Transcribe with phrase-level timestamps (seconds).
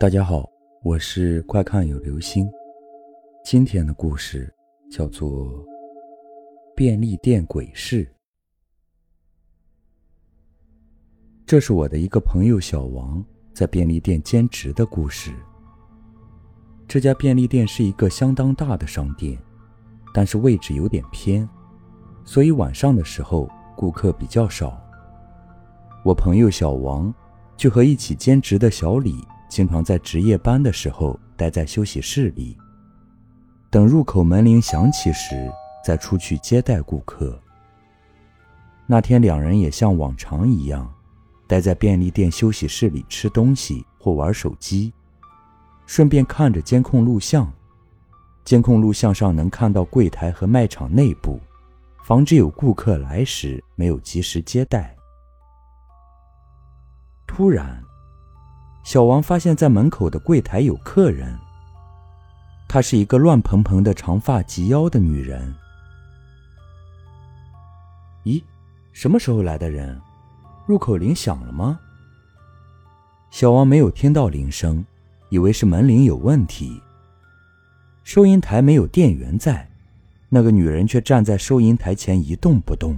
[0.00, 0.48] 大家好，
[0.84, 2.48] 我是快看有流星。
[3.44, 4.48] 今天的故事
[4.88, 5.28] 叫做
[6.76, 8.04] 《便利店鬼事》。
[11.44, 15.32] 这是我的一个朋友小王在便利店兼职的故事。
[16.86, 19.36] 这家便利店是一个相当大的商店，
[20.14, 21.48] 但是位置有点偏，
[22.24, 24.80] 所以晚上的时候顾客比较少。
[26.04, 27.12] 我朋友小王
[27.56, 29.16] 就和一起兼职的小李。
[29.48, 32.56] 经常在值夜班的时候待在休息室里，
[33.70, 35.50] 等入口门铃响起时
[35.82, 37.40] 再出去接待顾客。
[38.86, 40.92] 那天两人也像往常一样，
[41.46, 44.92] 待在便利店休息室里吃东西或玩手机，
[45.86, 47.50] 顺便看着监控录像。
[48.44, 51.40] 监控录像上能看到柜台和卖场内部，
[52.04, 54.94] 防止有顾客来时没有及时接待。
[57.26, 57.82] 突然。
[58.88, 61.38] 小王发现，在门口的柜台有客人。
[62.66, 65.54] 她是一个乱蓬蓬的长发及腰的女人。
[68.24, 68.42] 咦，
[68.94, 70.00] 什么时候来的人？
[70.66, 71.78] 入口铃响了吗？
[73.30, 74.82] 小王没有听到铃声，
[75.28, 76.80] 以为是门铃有问题。
[78.04, 79.68] 收银台没有店员在，
[80.30, 82.96] 那个女人却站在收银台前一动不动。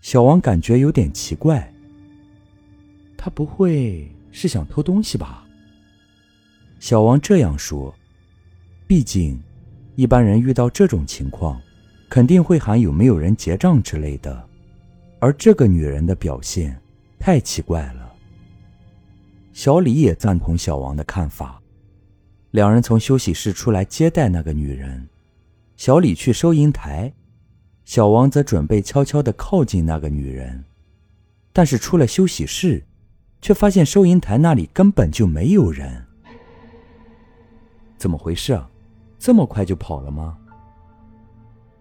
[0.00, 1.72] 小王感觉有点奇怪。
[3.16, 4.12] 她不会……
[4.32, 5.46] 是想偷东西吧？
[6.80, 7.94] 小王这样说。
[8.88, 9.40] 毕竟，
[9.94, 11.60] 一般人遇到这种情况，
[12.08, 14.48] 肯定会喊有没有人结账之类的。
[15.20, 16.76] 而这个女人的表现
[17.18, 18.12] 太奇怪了。
[19.52, 21.62] 小李也赞同小王的看法。
[22.50, 25.08] 两人从休息室出来接待那个女人。
[25.76, 27.12] 小李去收银台，
[27.84, 30.64] 小王则准备悄悄地靠近那个女人。
[31.52, 32.84] 但是出了休息室。
[33.42, 36.02] 却发现收银台那里根本就没有人，
[37.98, 38.70] 怎么回事啊？
[39.18, 40.38] 这么快就跑了吗？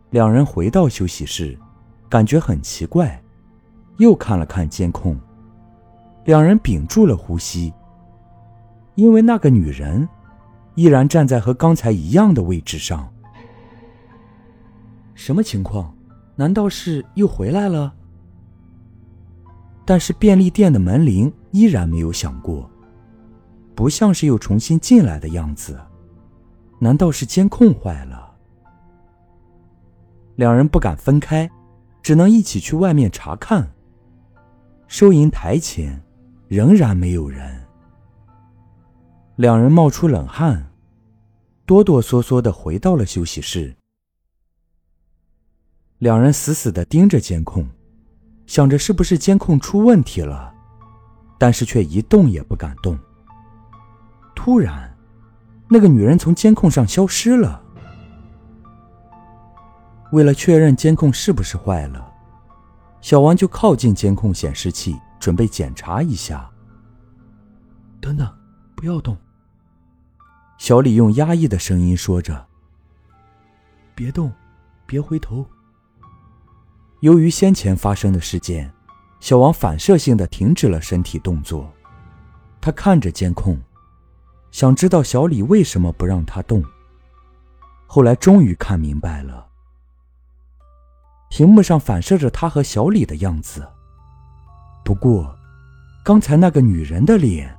[0.10, 1.58] 两人回到休息室，
[2.10, 3.22] 感觉很奇怪，
[3.98, 5.18] 又看了看监控，
[6.26, 7.72] 两人屏住了呼吸，
[8.96, 10.10] 因为那个女人
[10.74, 13.08] 依然站在和刚才一样的位置上。
[15.14, 15.96] 什么情况？
[16.36, 17.94] 难道是又回来了？
[19.86, 22.70] 但是便利店的门铃依然没有想过，
[23.76, 25.80] 不像是又重新进来的样子。
[26.80, 28.34] 难道是监控坏了？
[30.36, 31.50] 两人不敢分开，
[32.02, 33.70] 只能一起去外面查看。
[34.88, 36.02] 收银台前
[36.48, 37.62] 仍然没有人。
[39.36, 40.72] 两人冒出冷汗，
[41.66, 43.76] 哆哆嗦嗦的回到了休息室。
[46.00, 47.68] 两人死死的盯着监控。
[48.48, 50.51] 想着是不是监控出问题了，
[51.42, 52.96] 但是却一动也不敢动。
[54.36, 54.96] 突然，
[55.68, 57.60] 那个女人从监控上消失了。
[60.12, 62.14] 为了确认监控是不是坏了，
[63.02, 66.48] 小王就靠近监控显示器，准备检查一下。
[68.00, 68.32] 等等，
[68.76, 69.18] 不要动！
[70.60, 72.46] 小李用压抑的声音说着
[73.96, 74.32] ：“别动，
[74.86, 75.44] 别回头。”
[77.02, 78.72] 由于先前发生的事件，
[79.22, 81.72] 小王反射性的停止了身体动作。
[82.60, 83.58] 他看着监控，
[84.52, 86.64] 想知道小李为什么不让他动。
[87.86, 89.48] 后来终于看明白了，
[91.30, 93.68] 屏幕上反射着他和小李的样子。
[94.84, 95.38] 不过，
[96.04, 97.56] 刚才那个女人的脸，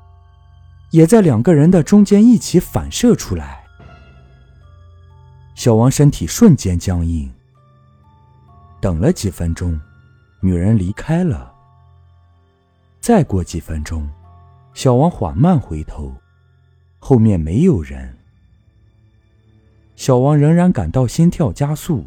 [0.90, 3.64] 也在两个人的中间一起反射出来。
[5.54, 7.32] 小王身体瞬间僵硬。
[8.80, 9.80] 等了几分钟，
[10.40, 11.51] 女人离开了。
[13.02, 14.08] 再过几分钟，
[14.74, 16.14] 小王缓慢回头，
[17.00, 18.16] 后面没有人。
[19.96, 22.06] 小王仍然感到心跳加速，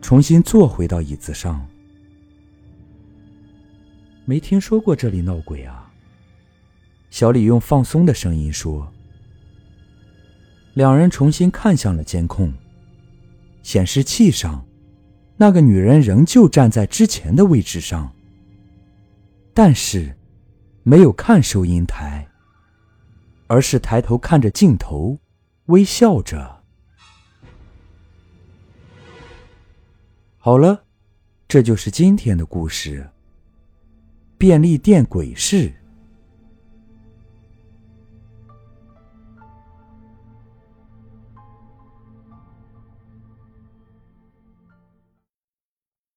[0.00, 1.66] 重新坐回到椅子上。
[4.24, 5.90] 没听说过这里闹鬼啊！
[7.10, 8.88] 小李用放松的声音说。
[10.74, 12.54] 两人重新看向了监控，
[13.64, 14.64] 显示器上。
[15.36, 18.12] 那个女人仍旧站在之前的位置上，
[19.54, 20.16] 但是
[20.82, 22.28] 没有看收银台，
[23.46, 25.18] 而是抬头看着镜头，
[25.66, 26.62] 微笑着。
[30.38, 30.84] 好了，
[31.46, 33.10] 这就是今天的故事——
[34.38, 35.81] 便利店鬼市。